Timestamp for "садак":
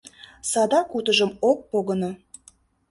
0.51-0.89